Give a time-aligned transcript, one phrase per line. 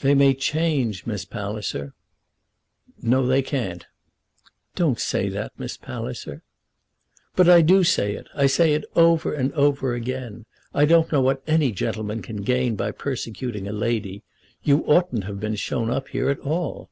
[0.00, 1.92] "They may change, Miss Palliser."
[3.02, 3.84] "No, they can't."
[4.76, 6.42] "Don't say that, Miss Palliser."
[7.36, 8.28] "But I do say it.
[8.34, 10.46] I say it over and over again.
[10.72, 14.22] I don't know what any gentleman can gain by persecuting a lady.
[14.62, 16.88] You oughtn't to have been shown up here at all."